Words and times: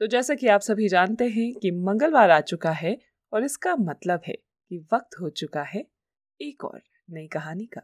तो 0.00 0.06
जैसा 0.06 0.34
कि 0.34 0.46
आप 0.46 0.60
सभी 0.60 0.88
जानते 0.88 1.28
हैं 1.28 1.54
कि 1.54 1.70
मंगलवार 1.70 2.30
आ 2.30 2.40
चुका 2.40 2.70
है 2.70 2.98
और 3.32 3.44
इसका 3.44 3.76
मतलब 3.76 4.20
है 4.26 4.34
कि 4.68 4.86
वक्त 4.92 5.20
हो 5.20 5.28
चुका 5.28 5.62
है 5.62 5.86
एक 6.40 6.64
और 6.64 6.82
नई 7.10 7.26
कहानी 7.26 7.66
का। 7.66 7.80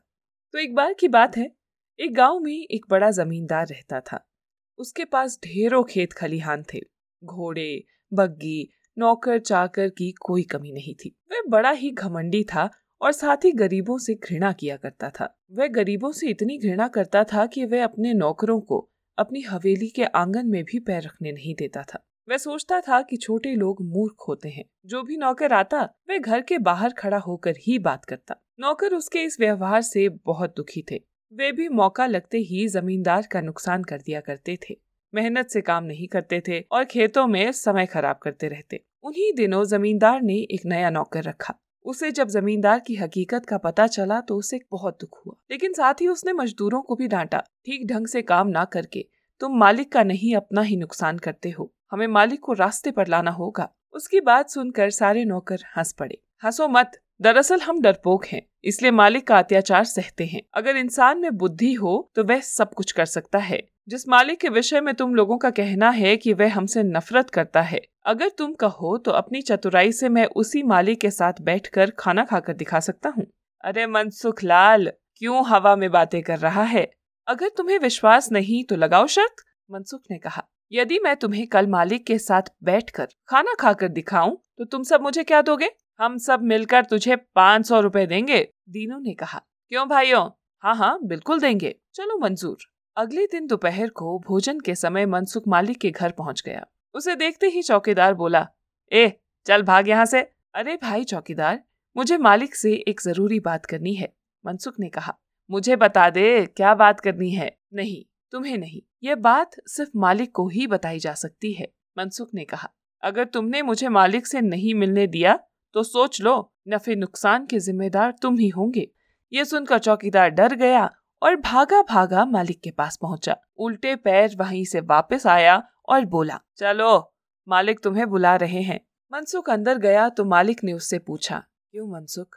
तो 0.52 0.58
एक 0.58 0.74
बार 0.74 0.94
की 0.94 1.08
बात 1.08 1.36
है, 1.36 1.52
एक 2.00 2.14
गाँव 2.14 2.40
में 2.40 2.52
एक 2.52 2.86
बड़ा 2.90 3.10
जमींदार 3.10 3.66
रहता 3.66 4.00
था। 4.00 4.30
उसके 4.78 5.04
पास 5.04 5.38
ढेरों 5.44 5.84
खेत 5.84 6.12
खलिहान 6.12 6.64
थे। 6.74 6.80
घोड़े 7.24 7.84
बग्गी 8.12 8.70
नौकर 8.98 9.38
चाकर 9.38 9.88
की 9.88 10.12
कोई 10.12 10.42
कमी 10.42 10.72
नहीं 10.72 10.94
थी। 10.94 11.16
वह 11.32 11.42
बड़ा 11.48 11.70
ही 11.70 11.90
घमंडी 11.90 12.44
था 12.44 12.70
और 13.00 13.12
साथ 13.12 13.36
ही 13.36 13.52
गरीबों 13.52 13.98
से 13.98 14.14
घृणा 14.14 14.52
किया 14.52 14.76
करता 14.76 15.10
था। 15.10 15.42
वह 15.52 15.66
गरीबों 15.66 16.12
से 16.12 16.28
इतनी 16.28 16.58
घृणा 16.58 16.88
करता 16.88 17.24
था 17.24 17.46
कि 17.46 17.64
वह 17.64 17.84
अपने 17.84 18.14
नौकरों 18.14 18.60
को 18.60 18.90
अपनी 19.18 19.40
हवेली 19.40 19.88
के 19.88 20.04
आँगन 20.04 20.46
में 20.46 20.64
भी 20.64 20.78
पैर 20.78 21.02
रखने 21.02 21.32
नहीं 21.32 21.54
देता 21.54 21.82
था। 21.82 22.06
वह 22.28 22.36
सोचता 22.36 22.80
था 22.80 23.02
कि 23.02 23.16
छोटे 23.16 23.54
लोग 23.54 23.76
मूर्ख 23.82 24.24
होते 24.28 24.48
हैं। 24.48 24.64
जो 24.86 25.02
भी 25.02 25.16
नौकर 25.16 25.52
आता, 25.52 25.82
वह 26.10 26.18
घर 26.18 26.40
के 26.40 26.58
बाहर 26.58 26.92
खड़ा 26.92 27.18
होकर 27.18 27.54
ही 27.60 27.78
बात 27.78 28.04
करता। 28.04 28.36
नौकर 28.60 28.94
उसके 28.94 29.18
इस 29.18 29.36
व्यवहार 29.40 29.82
से 29.82 30.08
बहुत 30.08 30.54
दुखी 30.56 30.84
थे। 30.90 31.02
वे 31.32 31.52
भी 31.52 31.68
मौका 31.68 32.06
लगते 32.06 32.38
ही 32.38 32.68
जमींदार 32.68 33.26
का 33.30 33.40
नुकसान 33.40 33.84
कर 33.84 33.98
दिया 33.98 34.20
करते 34.20 34.58
थे। 34.70 34.76
मेहनत 35.14 35.48
से 35.48 35.60
काम 35.60 35.84
नहीं 35.84 36.08
करते 36.08 36.42
थे 36.48 36.60
और 36.60 36.84
खेतों 36.84 37.26
में 37.26 37.52
समय 37.52 37.86
खराब 37.86 38.16
करते 38.16 38.48
रहते। 38.48 38.84
उन्हीं 39.02 39.32
दिनों 39.34 39.64
जमींदार 39.64 40.22
ने 40.22 40.34
एक 40.34 40.60
नया 40.66 40.90
नौकर 40.90 41.22
रखा। 41.22 41.54
उसे 41.84 42.10
जब 42.10 42.28
जमींदार 42.28 42.80
की 42.80 42.94
हकीकत 42.94 43.46
का 43.46 43.58
पता 43.58 43.86
चला 43.86 44.20
तो 44.20 44.36
उसे 44.36 44.60
बहुत 44.70 44.98
दुख 45.00 45.20
हुआ। 45.26 45.34
लेकिन 45.50 45.72
साथ 45.72 45.94
ही 45.94 46.08
उसने 46.08 46.32
मजदूरों 46.32 46.80
को 46.82 46.96
भी 46.96 47.08
डांटा, 47.08 47.38
ठीक 47.66 47.86
ढंग 47.86 48.06
से 48.06 48.22
काम 48.22 48.48
ना 48.48 48.64
करके। 48.64 49.06
तुम 49.40 49.58
मालिक 49.58 49.92
का 49.92 50.02
नहीं, 50.02 50.34
अपना 50.36 50.60
ही 50.60 50.76
नुकसान 50.76 51.18
करते 51.18 51.50
हो। 51.50 51.72
हमें 51.92 52.06
मालिक 52.06 52.40
को 52.40 52.52
रास्ते 52.52 52.90
पर 52.90 53.08
लाना 53.08 53.30
होगा। 53.30 53.68
उसकी 53.94 54.20
बात 54.20 54.50
सुनकर 54.50 54.90
सारे 54.90 55.24
नौकर 55.24 55.64
हंस 55.76 55.92
पड़े। 55.92 56.18
हंसो 56.42 56.68
मत। 56.68 56.98
दरअसल 57.20 57.60
हम 57.60 57.80
डरपोक 57.80 58.24
हैं, 58.26 58.42
इसलिए 58.64 58.90
मालिक 58.90 59.26
का 59.26 59.38
अत्याचार 59.38 59.84
सहते 59.84 60.24
हैं। 60.26 60.42
अगर 60.54 60.76
इंसान 60.76 61.20
में 61.20 61.36
बुद्धि 61.36 61.72
हो 61.72 62.10
तो 62.14 62.24
वह 62.24 62.40
सब 62.40 62.72
कुछ 62.74 62.92
कर 62.92 63.04
सकता 63.06 63.38
है। 63.38 63.62
जिस 63.88 64.06
मालिक 64.08 64.40
के 64.40 64.48
विषय 64.48 64.80
में 64.80 64.94
तुम 64.94 65.14
लोगों 65.14 65.36
का 65.38 65.48
कहना 65.50 65.88
है 65.90 66.16
कि 66.16 66.32
वह 66.32 66.54
हमसे 66.54 66.82
नफरत 66.82 67.30
करता 67.30 67.62
है, 67.62 67.80
अगर 68.06 68.28
तुम 68.28 68.52
कहो 68.54 68.96
तो 68.98 69.10
अपनी 69.10 69.42
चतुराई 69.42 69.92
से 69.92 70.08
मैं 70.08 70.24
उसी 70.36 70.62
मालिक 70.62 71.00
के 71.00 71.10
साथ 71.10 71.40
बैठकर 71.42 71.90
खाना 71.90 72.24
खाकर 72.24 72.54
दिखा 72.54 72.80
सकता 72.80 73.08
हूँ। 73.08 73.26
अरे 73.64 73.86
मनसुख 73.86 74.42
लाल, 74.44 74.90
क्यों 75.16 75.44
हवा 75.46 75.76
में 75.76 75.90
बातें 75.90 76.22
कर 76.22 76.38
रहा 76.38 76.62
है? 76.64 76.90
अगर 77.28 77.48
तुम्हें 77.56 77.78
विश्वास 77.78 78.30
नहीं 78.32 78.64
तो 78.64 78.76
लगाओ 78.76 79.06
शर्त, 79.08 79.44
मनसुख 79.70 80.00
ने 80.10 80.18
कहा। 80.18 80.46
यदि 80.72 80.98
मैं 80.98 81.16
तुम्हें 81.16 81.46
कल 81.48 81.66
मालिक 81.68 82.06
के 82.06 82.18
साथ 82.20 82.52
बैठकर 82.64 83.08
खाना 83.28 83.54
खाकर 83.60 83.88
दिखाऊँ 83.90 84.36
तो 84.58 84.64
तुम 84.66 84.82
सब 84.82 85.02
मुझे 85.02 85.24
क्या 85.24 85.42
दोगे? 85.42 85.70
हम 86.00 86.18
सब 86.18 86.42
मिलकर 86.42 86.84
तुझे 86.84 87.16
पाँच 87.16 87.66
सौ 87.66 87.80
रूपए 87.80 88.06
देंगे, 88.06 88.42
दीनू 88.68 88.98
ने 88.98 89.14
कहा। 89.14 89.42
क्यों 89.72 89.88
भाइयों? 89.88 90.28
हाँ 90.64 90.74
हाँ 90.76 90.98
बिल्कुल 91.04 91.40
देंगे। 91.40 91.74
चलो 91.94 92.18
मंजूर। 92.18 92.72
अगले 92.96 93.24
दिन 93.26 93.46
दोपहर 93.46 93.88
को 93.90 94.18
भोजन 94.18 94.58
के 94.60 94.74
समय 94.74 95.06
मनसुख 95.06 95.46
मालिक 95.48 95.78
के 95.78 95.90
घर 95.90 96.10
पहुँच 96.10 96.42
गया। 96.46 96.64
उसे 96.94 97.14
देखते 97.16 97.46
ही 97.46 97.62
चौकीदार 97.62 98.14
बोला, 98.14 98.46
ए, 98.92 99.12
चल 99.46 99.62
भाग 99.62 99.88
यहाँ 99.88 100.04
से। 100.06 100.20
अरे 100.54 100.76
भाई 100.82 101.04
चौकीदार, 101.04 101.60
मुझे 101.96 102.18
मालिक 102.18 102.54
से 102.56 102.72
एक 102.88 103.00
ज़रूरी 103.00 103.40
बात 103.40 103.66
करनी 103.66 103.94
है, 103.94 104.12
मनसुख 104.44 104.74
ने 104.80 104.88
कहा। 104.88 105.16
मुझे 105.50 105.76
बता 105.76 106.08
दे, 106.10 106.46
क्या 106.46 106.74
बात 106.74 107.00
करनी 107.00 107.30
है? 107.30 107.50
नहीं, 107.74 108.04
तुम्हें 108.32 108.56
नहीं 108.58 108.80
ये 109.04 109.14
बात 109.16 109.56
सिर्फ़ 109.68 109.98
मालिक 109.98 110.32
को 110.32 110.48
ही 110.48 110.66
बताई 110.68 110.98
जा 110.98 111.14
सकती 111.14 111.52
है, 111.52 111.68
मनसुख 111.98 112.28
ने 112.34 112.44
कहा। 112.44 112.70
अगर 113.02 113.24
तुमने 113.24 113.62
मुझे 113.62 113.88
मालिक 113.90 114.26
से 114.26 114.40
नहीं 114.40 114.74
मिलने 114.74 115.06
दिया 115.08 115.38
तो 115.74 115.82
सोच 115.82 116.20
लो 116.20 116.52
नफे 116.68 116.94
नुकसान 116.94 117.46
के 117.46 117.58
जिम्मेदार 117.60 118.14
तुम 118.22 118.38
ही 118.38 118.48
होंगे। 118.48 118.90
ये 119.32 119.44
सुनकर 119.44 119.78
चौकीदार 119.78 120.28
डर 120.30 120.54
गया 120.56 120.90
और 121.22 121.36
भागा 121.36 121.82
भागा 121.82 122.24
मालिक 122.24 122.60
के 122.60 122.70
पास 122.70 122.96
पहुँचा। 122.96 123.36
उल्टे 123.56 123.94
पैर 123.96 124.34
वहीं 124.36 124.64
से 124.64 124.80
वापस 124.80 125.26
आया 125.26 125.62
और 125.88 126.04
बोला, 126.04 126.40
चलो, 126.56 127.12
मालिक 127.48 127.80
तुम्हें 127.80 128.06
बुला 128.06 128.34
रहे 128.36 128.62
हैं। 128.62 128.80
मनसुख 129.12 129.50
अंदर 129.50 129.78
गया 129.78 130.08
तो 130.08 130.24
मालिक 130.24 130.64
ने 130.64 130.72
उससे 130.72 130.98
पूछा, 130.98 131.38
क्यों 131.70 131.86
मनसुख? 131.88 132.36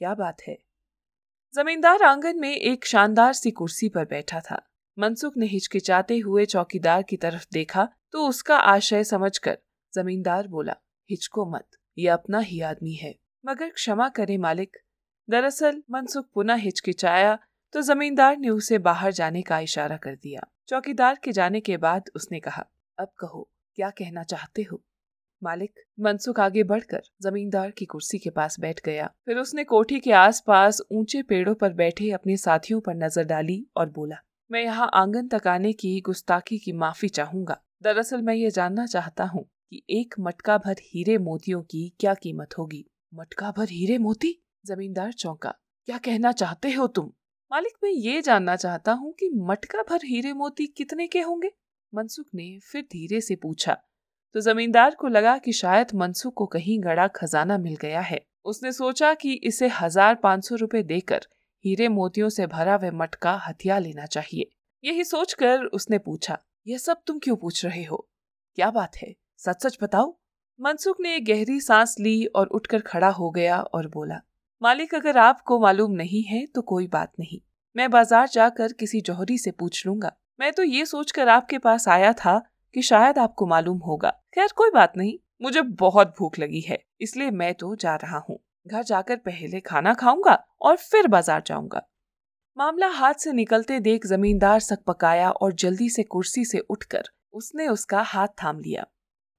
क्या 0.00 0.14
बात 0.14 0.42
है? 0.48 0.56
जमींदार 1.54 2.02
आँगन 2.02 2.40
में 2.40 2.50
एक 2.50 2.86
शानदार 2.86 3.32
सी 3.32 3.50
कुर्सी 3.50 3.88
पर 3.88 4.04
बैठा 4.04 4.40
था। 4.40 4.60
मनसुख 4.98 5.36
ने 5.36 5.46
हिचकिचाते 5.46 6.18
हुए 6.18 6.44
चौकीदार 6.44 7.02
की 7.02 7.16
तरफ़ 7.16 7.46
देखा 7.52 7.88
तो 8.12 8.26
उसका 8.28 8.56
आशय 8.56 9.04
समझकर 9.04 9.58
जमींदार 9.92 10.48
बोला, 10.48 10.74
हिचको 11.10 11.46
मत, 11.46 11.68
ये 11.98 12.08
अपना 12.08 12.38
ही 12.38 12.60
आदमी 12.60 12.92
है। 12.92 13.14
मगर 13.46 13.68
क्षमा 13.68 14.08
करे 14.08 14.36
मालिक। 14.38 14.76
दरअसल 15.28 15.82
मनसुख 15.90 16.26
पुनः 16.34 16.54
हिचकिचाया 16.54 17.38
तो 17.76 17.80
जमींदार 17.82 18.36
ने 18.38 18.48
उसे 18.48 18.78
बाहर 18.78 19.12
जाने 19.12 19.40
का 19.42 19.58
इशारा 19.58 19.96
कर 19.96 20.14
दिया। 20.14 20.46
चौकीदार 20.68 21.18
के 21.24 21.32
जाने 21.32 21.60
के 21.60 21.76
बाद 21.76 22.04
उसने 22.16 22.38
कहा, 22.40 22.64
अब 22.98 23.08
कहो, 23.18 23.48
क्या 23.74 23.90
कहना 23.90 24.22
चाहते 24.22 24.62
हो? 24.62 24.80
मालिक 25.42 25.80
मनसुख 26.00 26.40
आगे 26.40 26.62
बढ़कर 26.62 27.02
जमींदार 27.22 27.70
की 27.70 27.84
कुर्सी 27.84 28.18
के 28.18 28.30
पास 28.30 28.58
बैठ 28.60 28.80
गया। 28.84 29.10
फिर 29.26 29.38
उसने 29.38 29.64
कोठी 29.64 29.98
के 30.00 30.12
आसपास 30.12 30.80
ऊँचे 30.92 31.22
पेड़ों 31.22 31.54
पर 31.54 31.72
बैठे 31.72 32.10
अपने 32.10 32.36
साथियों 32.36 32.80
पर 32.80 32.94
नज़र 32.94 33.24
डाली 33.24 33.66
और 33.76 33.90
बोला, 33.90 34.16
मैं 34.50 34.62
यहाँ 34.62 34.90
आँगन 34.94 35.28
तक 35.28 35.46
आने 35.46 35.72
की 35.72 36.00
गुस्ताखी 36.00 36.58
की 36.58 36.72
माफ़ी 36.72 37.08
चाहूँगा। 37.08 37.60
दरअसल 37.82 38.22
मैं 38.22 38.34
ये 38.34 38.50
जानना 38.50 38.86
चाहता 38.86 39.24
हूँ 39.24 39.44
कि 39.70 39.82
एक 39.90 40.14
मटका 40.20 40.58
भर 40.58 40.76
हीरे 40.84 41.18
मोतियों 41.18 41.62
की 41.62 41.88
क्या 42.00 42.14
कीमत 42.14 42.58
होगी? 42.58 42.84
मटका 43.12 43.50
भर 43.50 43.68
हीरे 43.70 43.98
मोती? 43.98 44.34
जमींदार 44.64 45.12
चौंका, 45.12 45.54
क्या 45.88 45.98
कहना 45.98 46.32
चाहते 46.32 46.72
हो 46.72 46.86
तुम? 46.86 47.12
मालिक, 47.50 47.72
मैं 47.84 47.90
ये 47.90 48.20
जानना 48.22 48.54
चाहता 48.56 48.92
हूँ 48.92 49.12
कि 49.12 49.28
मटका 49.40 49.82
भर 49.82 50.04
हीरे 50.04 50.32
मोती 50.32 50.66
कितने 50.66 51.06
के 51.06 51.20
होंगे? 51.20 51.50
मनसुख 51.92 52.26
ने 52.34 52.58
फिर 52.62 52.82
धीरे 52.82 53.20
से 53.20 53.36
पूछा। 53.36 53.76
तो 54.34 54.40
जमींदार 54.40 54.94
को 54.94 55.08
लगा 55.08 55.36
कि 55.38 55.52
शायद 55.52 55.94
मनसुख 55.94 56.34
को 56.34 56.46
कहीं 56.46 56.78
गड़ा 56.82 57.06
खजाना 57.08 57.58
मिल 57.58 57.76
गया 57.76 58.00
है। 58.00 58.20
उसने 58.44 58.72
सोचा 58.72 59.12
कि 59.14 59.32
इसे 59.44 59.68
हज़ार 59.68 60.14
पाँच 60.14 60.48
सौ 60.48 60.54
रूपए 60.54 60.82
देकर 60.82 61.26
हीरे 61.64 61.88
मोतियों 61.88 62.28
से 62.28 62.46
भरा 62.46 62.76
वह 62.76 62.92
मटका 62.92 63.36
हथिया 63.46 63.78
लेना 63.78 64.06
चाहिए। 64.06 64.50
यही 64.84 65.04
सोचकर 65.04 65.64
उसने 65.64 65.98
पूछा, 65.98 66.38
यह 66.66 66.78
सब 66.78 67.02
तुम 67.06 67.18
क्यों 67.18 67.36
पूछ 67.36 67.64
रहे 67.64 67.84
हो? 67.84 68.06
क्या 68.58 68.70
बात 68.70 68.96
है? 68.96 69.14
सच 69.36 69.62
सच 69.62 69.78
बताओ 69.82 70.16
मनसुख 70.60 71.00
ने 71.00 71.18
गहरी 71.20 71.60
सांस 71.60 71.96
ली 72.00 72.24
और 72.26 72.46
उठकर 72.48 72.80
खड़ा 72.82 73.08
हो 73.08 73.30
गया 73.30 73.60
और 73.60 73.88
बोला 73.88 74.20
मालिक, 74.62 74.94
अगर 74.94 75.16
आपको 75.18 75.58
मालूम 75.60 75.92
नहीं 75.92 76.22
है 76.24 76.44
तो 76.46 76.62
कोई 76.64 76.86
बात 76.88 77.12
नहीं। 77.20 77.38
मैं 77.76 77.90
बाज़ार 77.90 78.28
जाकर 78.28 78.72
किसी 78.72 79.00
जौहरी 79.00 79.36
से 79.38 79.50
पूछ 79.52 79.86
लूँगा। 79.86 80.12
मैं 80.40 80.52
तो 80.52 80.62
ये 80.62 80.84
सोचकर 80.86 81.28
आपके 81.28 81.58
पास 81.58 81.88
आया 81.88 82.12
था 82.14 82.38
कि 82.74 82.82
शायद 82.82 83.18
आपको 83.18 83.46
मालूम 83.46 83.78
होगा। 83.78 84.10
खैर, 84.34 84.48
कोई 84.56 84.70
बात 84.70 84.96
नहीं, 84.96 85.18
मुझे 85.42 85.62
बहुत 85.62 86.14
भूख 86.18 86.38
लगी 86.38 86.60
है, 86.60 86.78
इसलिए 87.00 87.30
मैं 87.32 87.52
तो 87.54 87.74
जा 87.76 87.94
रहा 87.96 88.18
हूँ। 88.18 88.38
घर 88.66 88.82
जाकर 88.84 89.16
पहले 89.18 89.60
खाना 89.60 89.94
खाऊँगा 89.94 90.42
और 90.60 90.76
फिर 90.76 91.06
बाज़ार 91.08 91.42
जाऊँगा। 91.46 91.86
मामला 92.56 92.88
हाथ 92.90 93.14
से 93.14 93.32
निकलते 93.34 93.80
देख 93.80 94.06
जमींदार 94.06 94.60
सक 94.60 94.82
पकाया 94.86 95.30
और 95.30 95.52
जल्दी 95.54 95.88
से 95.90 96.02
कुर्सी 96.04 96.44
से 96.44 96.58
उठकर 96.60 97.08
उसने 97.34 97.68
उसका 97.68 98.02
हाथ 98.04 98.28
थाम 98.42 98.58
लिया। 98.58 98.86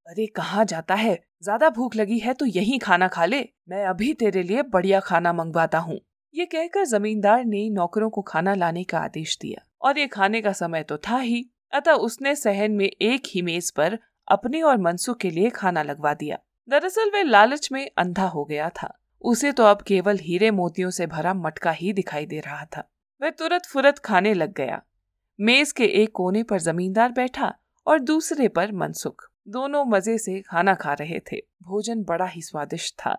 अरे, 0.07 0.25
कहाँ 0.25 0.63
जाता 0.65 0.95
है? 0.95 1.19
ज़्यादा 1.44 1.69
भूख 1.69 1.95
लगी 1.95 2.18
है 2.19 2.33
तो 2.33 2.45
यही 2.45 2.77
खाना 2.77 3.07
खा 3.07 3.25
ले। 3.25 3.39
मैं 3.69 3.86
अभी 3.86 4.13
तेरे 4.13 4.44
लिए 4.44 4.62
बढ़िया 4.63 5.00
खाना 5.00 5.33
मंगवाता 5.33 5.80
हूँ। 5.80 6.00
ये 6.33 6.45
कहकर 6.45 6.86
जमींदार 6.86 7.44
ने 7.45 7.69
नौकरों 7.69 8.09
को 8.09 8.21
खाना 8.21 8.54
लाने 8.54 8.83
का 8.83 9.00
आदेश 9.00 9.38
दिया। 9.42 9.62
और 9.81 10.00
ये 10.00 10.07
खाने 10.07 10.42
का 10.42 10.51
समय 10.51 10.83
तो 10.83 10.98
था 10.98 11.18
ही। 11.18 11.44
अतः 11.74 11.92
उसने 11.92 12.36
सहन 12.36 12.71
में 12.71 12.86
एक 12.86 13.24
ही 13.27 13.42
मेज 13.42 13.71
पर 13.71 13.98
अपने 14.27 14.62
और 14.62 14.77
मनसुख 14.77 15.18
के 15.18 15.30
लिए 15.30 15.50
खाना 15.50 15.83
लगवा 15.83 16.13
दिया। 16.13 16.38
दरअसल 16.69 17.12
वह 17.13 17.24
लालच 17.24 17.69
में 17.71 17.89
अंधा 17.98 18.27
हो 18.27 18.45
गया 18.45 18.69
था। 18.69 18.94
उसे 19.21 19.51
तो 19.51 19.63
अब 19.63 19.81
केवल 19.81 20.18
हीरे 20.18 20.51
मोतियों 20.51 20.89
से 20.89 21.07
भरा 21.07 21.33
मटका 21.33 21.71
ही 21.71 21.94
दिखाई 21.94 22.25
दे 22.25 22.39
रहा 22.39 22.65
था। 22.65 22.89
वह 23.21 23.30
तुरंत 23.30 23.65
फुरत 23.65 24.00
खाने 24.00 24.33
लग 24.33 24.53
गया। 24.53 24.81
मेज 25.39 25.71
के 25.71 25.86
एक 26.01 26.12
कोने 26.13 26.44
पर 26.44 26.60
जमींदार 26.60 27.12
बैठा 27.12 27.53
और 27.88 28.00
दूसरे 28.00 28.48
पर 28.48 28.71
मनसुख। 28.71 29.30
दोनों 29.48 29.86
मज़े 29.86 30.18
से 30.18 30.42
खाना 30.42 30.74
खा 30.74 30.94
रहे 30.94 31.20
थे। 31.32 31.38
भोजन 31.64 32.04
बड़ा 32.04 32.26
ही 32.26 32.42
स्वादिष्ट 32.42 32.96
था। 32.96 33.16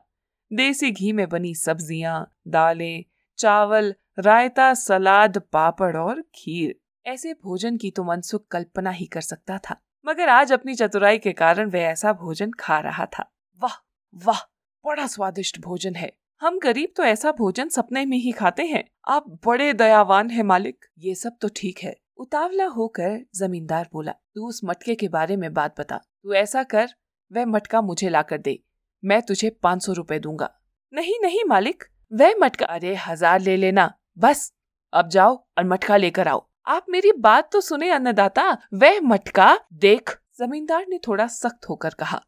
देसी 0.51 0.91
घी 0.91 1.13
में 1.13 1.29
बनी 1.29 1.55
सब्ज़ियाँ, 1.55 2.33
दालें, 2.49 3.05
चावल, 3.39 3.95
रायता, 4.19 4.73
सलाद, 4.75 5.39
पापड़ 5.53 5.97
और 5.97 6.23
खीर। 6.35 6.75
ऐसे 7.07 7.33
भोजन 7.35 7.77
की 7.77 7.91
तो 7.91 8.05
मनसुख 8.05 8.47
कल्पना 8.51 8.91
ही 8.91 9.07
कर 9.07 9.21
सकता 9.21 9.59
था। 9.59 9.77
मगर 10.05 10.29
आज 10.29 10.53
अपनी 10.53 10.75
चतुराई 10.75 11.19
के 11.19 11.33
कारण 11.33 11.71
वह 11.71 11.81
ऐसा 11.81 12.13
भोजन 12.13 12.51
खा 12.51 12.79
रहा 12.79 13.07
था। 13.07 13.31
वाह 13.61 13.77
वाह, 14.15 14.41
बड़ा 14.85 15.07
स्वादिष्ट 15.07 15.61
भोजन 15.61 15.95
है। 15.95 16.13
हम 16.41 16.59
गरीब 16.59 16.93
तो 16.97 17.03
ऐसा 17.03 17.33
भोजन 17.33 17.69
सपने 17.69 18.05
में 18.07 18.17
ही 18.19 18.33
खाते 18.33 18.63
हैं। 18.63 18.85
आप 19.09 19.41
बड़े 19.47 19.73
दयावान 19.73 20.31
हैं 20.31 20.43
मालिक। 20.43 20.85
ये 20.99 21.15
सब 21.15 21.37
तो 21.41 21.49
ठीक 21.57 21.79
है। 21.79 21.97
उतावला 22.17 22.67
होकर 22.67 23.19
जमींदार 23.35 23.89
बोला, 23.93 24.13
तू 24.13 24.49
उस 24.49 24.61
मटके 24.65 24.95
के 24.95 25.09
बारे 25.09 25.37
में 25.37 25.53
बात 25.55 25.81
बता। 25.81 26.01
तू 26.25 26.33
ऐसा 26.35 26.63
कर, 26.65 26.89
वह 27.31 27.47
मटका 27.47 27.81
मुझे 27.83 28.09
ला 28.09 28.23
कर 28.23 28.39
दे, 28.39 28.59
मैं 29.03 29.21
तुझे 29.23 29.51
पाँच 29.63 29.83
सौ 29.83 29.93
रूपए 29.93 30.19
दूँगा। 30.19 30.51
नहीं 30.93 31.19
नहीं 31.23 31.45
मालिक, 31.49 31.85
वह 32.13 32.35
मटका, 32.41 32.67
अरे 32.67 32.95
हज़ार 32.99 33.41
ले 33.41 33.57
लेना, 33.57 33.93
बस, 34.19 34.53
अब 34.93 35.09
जाओ 35.09 35.35
और 35.59 35.65
मटका 35.67 35.97
लेकर 35.97 36.29
आओ। 36.29 36.47
आप 36.67 36.87
मेरी 36.91 37.13
बात 37.19 37.51
तो 37.53 37.61
सुने 37.63 37.91
अन्नदाता, 37.91 38.51
वह 38.75 39.01
मटका 39.03 39.59
देख। 39.75 40.19
जमींदार 40.39 40.85
ने 40.89 40.99
थोड़ा 40.99 41.27
सख्त 41.27 41.69
होकर 41.69 41.95
कहा, 41.95 42.21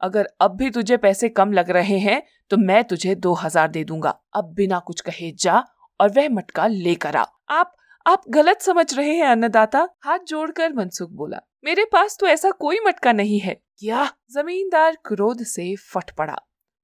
अगर 0.00 0.28
अब 0.40 0.56
भी 0.56 0.70
तुझे 0.70 0.96
पैसे 0.98 1.28
कम 1.30 1.52
लग 1.52 1.70
रहे 1.70 1.98
हैं 1.98 2.22
तो 2.50 2.56
मैं 2.58 2.82
तुझे 2.84 3.14
दो 3.16 3.32
हज़ार 3.34 3.68
दे 3.68 3.84
दूँगा। 3.84 4.10
अब 4.34 4.52
बिना 4.54 4.78
कुछ 4.80 5.00
कहे 5.00 5.30
जा 5.34 5.62
और 6.00 6.10
वह 6.10 6.28
मटका 6.30 6.66
लेकर 6.66 7.16
आ। 7.16 7.24
आप 7.50 7.74
आप 8.06 8.22
गलत 8.28 8.60
समझ 8.60 8.94
रहे 8.94 9.14
हैं, 9.14 9.26
अन्नदाता। 9.26 9.88
हाथ 10.04 10.18
जोड़कर 10.28 10.72
मनसुख 10.72 11.10
बोला, 11.10 11.38
मेरे 11.64 11.84
पास 11.84 12.16
तो 12.20 12.26
ऐसा 12.26 12.50
कोई 12.50 12.78
मटका 12.86 13.12
नहीं 13.12 13.38
है। 13.40 13.54
क्या? 13.78 14.08
जमींदार 14.30 14.96
क्रोध 15.04 15.42
से 15.42 15.74
फट 15.84 16.10
पड़ा। 16.10 16.36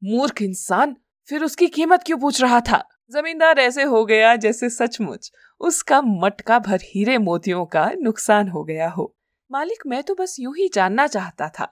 मूर्ख 0.03 0.43
इंसान, 0.43 0.97
फिर 1.29 1.45
उसकी 1.45 1.67
कीमत 1.67 2.03
क्यों 2.07 2.19
पूछ 2.19 2.41
रहा 2.43 2.61
था? 2.61 2.83
जमींदार 3.13 3.59
ऐसे 3.59 3.83
हो 3.83 4.05
गया 4.05 4.35
जैसे 4.37 4.71
सचमुच। 4.71 5.31
उसका 5.61 6.01
मटका 6.03 6.59
भर 6.59 6.81
हीरे 6.85 7.19
मोतियों 7.19 7.65
का 7.67 7.91
नुकसान 7.99 8.49
हो 8.49 8.65
गया 8.65 8.89
हो। 8.89 9.15
मालिक, 9.51 9.87
मैं 9.87 10.03
तो 10.03 10.15
बस 10.15 10.37
यूँ 10.41 10.55
ही 10.57 10.69
जानना 10.75 11.07
चाहता 11.07 11.49
था 11.51 11.65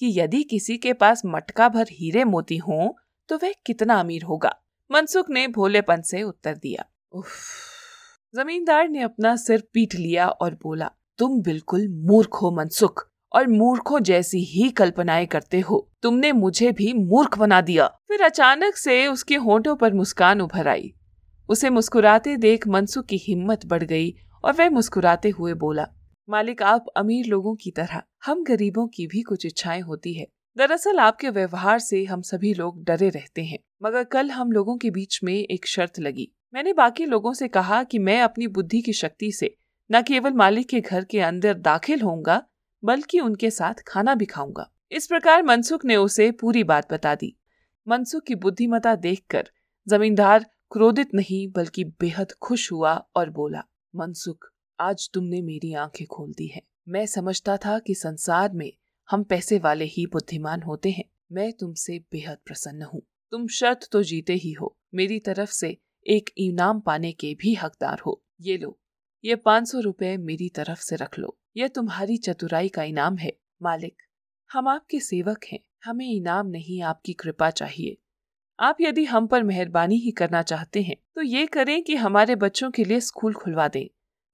कि 0.00 0.12
यदि 0.20 0.42
किसी 0.42 0.76
के 0.76 0.92
पास 0.92 1.22
मटका 1.26 1.68
भर 1.68 1.86
हीरे 1.90 2.24
मोती 2.24 2.56
हो 2.58 2.96
तो 3.28 3.36
वह 3.36 3.52
कितना 3.66 4.00
अमीर 4.00 4.22
होगा। 4.22 4.56
मनसुख 4.90 5.30
ने 5.30 5.46
भोलेपन 5.48 6.02
से 6.02 6.22
उत्तर 6.22 6.54
दिया, 6.54 6.84
उफ 7.12 7.73
जमींदार 8.34 8.88
ने 8.88 9.00
अपना 9.00 9.36
सिर 9.36 9.62
पीट 9.72 9.94
लिया 9.94 10.28
और 10.28 10.54
बोला, 10.62 10.90
तुम 11.18 11.42
बिल्कुल 11.42 11.88
मूर्ख 11.88 12.38
हो, 12.42 12.50
मनसुख, 12.50 13.06
और 13.32 13.46
मूर्खों 13.46 14.00
जैसी 14.00 14.38
ही 14.44 14.70
कल्पनाएँ 14.70 15.26
करते 15.26 15.60
हो। 15.60 15.90
तुमने 16.02 16.32
मुझे 16.32 16.72
भी 16.72 16.92
मूर्ख 16.92 17.38
बना 17.38 17.60
दिया। 17.60 17.86
फिर 18.08 18.22
अचानक 18.22 18.76
से 18.76 19.06
उसके 19.06 19.36
होठों 19.36 19.76
पर 19.76 19.94
मुस्कान 19.94 20.40
उभर 20.40 20.68
आई। 20.68 20.92
उसे 21.48 21.70
मुस्कुराते 21.70 22.36
देख 22.36 22.68
मनसुख 22.68 23.06
की 23.06 23.16
हिम्मत 23.16 23.66
बढ़ 23.66 23.84
गई 23.84 24.14
और 24.44 24.52
वह 24.52 24.70
मुस्कुराते 24.70 25.30
हुए 25.30 25.54
बोला, 25.54 25.86
मालिक, 26.28 26.62
आप 26.62 26.86
अमीर 26.96 27.26
लोगों 27.26 27.54
की 27.54 27.70
तरह, 27.70 28.02
हम 28.24 28.44
गरीबों 28.44 28.86
की 28.86 29.06
भी 29.06 29.22
कुछ 29.22 29.46
इच्छाएँ 29.46 29.80
होती 29.80 30.14
है। 30.14 30.26
दरअसल 30.56 30.98
आपके 30.98 31.30
व्यवहार 31.30 31.78
से 31.78 32.04
हम 32.04 32.22
सभी 32.22 32.54
लोग 32.54 32.84
डरे 32.84 33.08
रहते 33.08 33.42
हैं, 33.42 33.58
मगर 33.82 34.04
कल 34.04 34.30
हम 34.30 34.52
लोगों 34.52 34.76
के 34.76 34.90
बीच 34.90 35.20
में 35.24 35.34
एक 35.34 35.66
शर्त 35.66 36.00
लगी। 36.00 36.32
मैंने 36.54 36.72
बाकी 36.72 37.04
लोगों 37.04 37.32
से 37.32 37.48
कहा 37.48 37.84
कि 37.84 37.98
मैं 37.98 38.20
अपनी 38.20 38.46
बुद्धि 38.46 38.80
की 38.80 38.92
शक्ति 38.92 39.32
से 39.32 39.56
न 39.92 40.02
केवल 40.02 40.32
मालिक 40.32 40.68
के 40.68 40.80
घर 40.80 41.04
के 41.04 41.20
अंदर 41.20 41.54
दाखिल 41.54 42.00
होऊँगा, 42.00 42.46
बल्कि 42.84 43.20
उनके 43.20 43.50
साथ 43.50 43.74
खाना 43.88 44.14
भी 44.14 44.24
खाऊँगा। 44.24 44.72
इस 44.92 45.06
प्रकार 45.06 45.42
मनसुख 45.42 45.84
ने 45.84 45.96
उसे 45.96 46.30
पूरी 46.30 46.64
बात 46.64 46.92
बता 46.92 47.14
दी। 47.14 47.36
मनसुख 47.88 48.22
की 48.22 48.34
बुद्धिमता 48.34 48.94
देखकर 48.94 49.50
जमींदार 49.88 50.46
क्रोधित 50.72 51.14
नहीं, 51.14 51.52
बल्कि 51.52 51.84
बेहद 51.84 52.32
खुश 52.32 52.72
हुआ 52.72 52.94
और 52.94 53.30
बोला, 53.30 53.64
मनसुख, 53.96 54.52
आज 54.80 55.10
तुमने 55.14 55.42
मेरी 55.42 55.74
आँखें 55.74 56.06
खोल 56.06 56.32
दी 56.32 56.46
है। 56.46 56.62
मैं 56.88 57.06
समझता 57.06 57.56
था 57.56 57.78
कि 57.78 57.94
संसार 57.94 58.52
में 58.52 58.72
हम 59.10 59.24
पैसे 59.24 59.58
वाले 59.58 59.84
ही 59.84 60.06
बुद्धिमान 60.06 60.62
होते 60.62 60.90
हैं। 60.90 61.04
मैं 61.32 61.52
तुमसे 61.52 61.98
बेहद 61.98 62.38
प्रसन्न 62.46 62.82
हूँ। 62.82 63.02
तुम 63.30 63.46
शर्त 63.46 63.88
तो 63.92 64.02
जीते 64.02 64.32
ही 64.32 64.52
हो। 64.52 64.78
मेरी 64.94 65.18
तरफ़ 65.18 65.50
से 65.50 65.76
एक 66.06 66.30
इनाम 66.38 66.80
पाने 66.80 67.12
के 67.12 67.34
भी 67.34 67.54
हकदार 67.54 68.00
हो। 68.06 68.22
ये 68.40 68.56
लो, 68.56 68.78
ये 69.24 69.36
पाँच 69.36 69.68
सौ 69.68 69.80
रुपए 69.80 70.16
मेरी 70.16 70.48
तरफ़ 70.48 70.80
से 70.80 70.96
रख 70.96 71.18
लो। 71.18 71.36
ये 71.56 71.68
तुम्हारी 71.68 72.16
चतुराई 72.16 72.68
का 72.68 72.82
इनाम 72.82 73.16
है, 73.16 73.32
मालिक। 73.62 74.02
हम 74.50 74.68
आपके 74.68 75.00
सेवक 75.00 75.44
हैं, 75.52 75.58
हमें 75.84 76.06
इनाम 76.06 76.46
नहीं, 76.46 76.80
आपकी 76.82 77.12
कृपा 77.12 77.50
चाहिए। 77.50 77.96
आप 78.58 78.76
यदि 78.80 79.04
हम 79.04 79.26
पर 79.26 79.42
मेहरबानी 79.42 79.96
ही 79.96 80.10
करना 80.10 80.42
चाहते 80.42 80.82
हैं 80.82 80.96
तो 81.14 81.22
ये 81.22 81.46
करें 81.46 81.82
कि 81.82 81.94
हमारे 81.96 82.34
बच्चों 82.36 82.70
के 82.70 82.84
लिए 82.84 83.00
स्कूल 83.00 83.34
खुलवा 83.34 83.68
दें, 83.68 83.86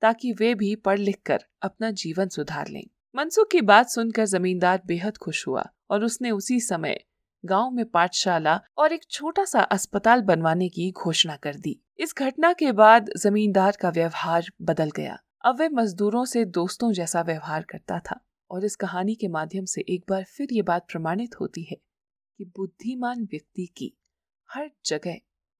ताकि 0.03 0.33
वे 0.33 0.55
भी 0.55 0.75
पढ़ 0.77 0.99
लिख 0.99 1.21
कर 1.27 1.45
अपना 1.63 1.91
जीवन 1.93 2.29
सुधार 2.29 2.69
लें। 2.69 2.85
मनसुख 3.15 3.51
की 3.51 3.61
बात 3.61 3.89
सुनकर 3.89 4.27
जमींदार 4.27 4.83
बेहद 4.87 5.17
खुश 5.17 5.47
हुआ 5.47 5.65
और 5.91 6.05
उसने 6.05 6.31
उसी 6.31 6.61
समय 6.61 7.01
गाँव 7.45 7.71
में 7.71 7.85
पाठशाला 7.85 8.61
और 8.79 8.93
एक 8.93 9.05
छोटा 9.11 9.45
सा 9.45 9.61
अस्पताल 9.63 10.23
बनवाने 10.23 10.69
की 10.69 10.91
घोषणा 10.93 11.37
कर 11.37 11.55
दी। 11.55 11.79
इस 11.99 12.15
घटना 12.19 12.53
के 12.53 12.73
बाद 12.73 13.11
जमींदार 13.17 13.77
का 13.81 13.91
व्यवहार 13.91 14.51
बदल 14.63 14.91
गया। 14.91 15.19
अब 15.45 15.61
वह 15.61 15.69
मजदूरों 15.73 16.25
से 16.25 16.45
दोस्तों 16.45 16.93
जैसा 16.93 17.23
व्यवहार 17.23 17.63
करता 17.63 17.99
था 18.01 18.21
और 18.51 18.65
इस 18.65 18.77
कहानी 18.77 19.15
के 19.15 19.29
माध्यम 19.29 19.65
से 19.65 19.85
एक 19.89 20.05
बार 20.09 20.25
फिर 20.29 20.49
ये 20.53 20.63
बात 20.63 20.87
प्रमाणित 20.93 21.41
होती 21.41 21.63
है 21.63 21.77
कि 22.39 22.45
बुद्धिमान 22.57 23.25
व्यक्ति 23.25 23.67
की 23.77 23.93
हर 24.49 24.71
जगह 24.87 25.17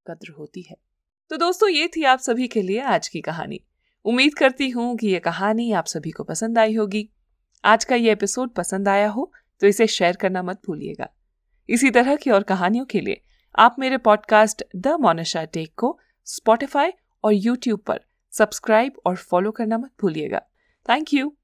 कद्र 0.07 0.33
होती 0.33 0.63
है। 0.63 0.77
तो 1.31 1.37
दोस्तों, 1.37 1.69
ये 1.69 1.89
थी 1.89 2.05
आप 2.05 2.19
सभी 2.19 2.49
के 2.49 2.63
लिए 2.63 2.81
आज 2.83 3.09
की 3.09 3.21
कहानी। 3.21 3.61
उम्मीद 4.05 4.35
करती 4.35 4.69
हूँ 4.71 4.97
कि 4.97 5.09
ये 5.09 5.19
कहानी 5.19 5.71
आप 5.73 5.87
सभी 5.87 6.11
को 6.11 6.25
पसंद 6.25 6.59
आई 6.59 6.75
होगी। 6.75 7.09
आज 7.65 7.85
का 7.85 7.97
ये 7.97 8.13
एपिसोड 8.13 8.51
पसंद 8.51 8.89
आया 8.89 9.09
हो 9.09 9.31
तो 9.61 9.67
इसे 9.67 9.87
शेयर 9.87 10.17
करना 10.17 10.43
मत 10.43 10.61
भूलिएगा। 10.67 11.09
इसी 11.71 11.91
तरह 11.91 12.17
की 12.17 12.31
और 12.31 12.43
कहानियों 12.43 12.85
के 12.85 13.01
लिए 13.01 13.21
आप 13.59 13.77
मेरे 13.79 13.99
पॉडकास्ट 13.99 14.65
द 14.77 14.89
मोनिशा 14.89 15.45
टेक 15.45 15.75
को 15.77 15.99
स्पॉटिफाई 16.25 16.91
और 17.25 17.33
यूट्यूब 17.33 17.81
पर 17.81 18.01
सब्सक्राइब 18.31 18.93
और 19.07 19.17
फॉलो 19.17 19.51
करना 19.51 19.79
मत 19.79 19.91
भूलिएगा। 20.01 20.39
Thank 20.89 21.15
you 21.15 21.37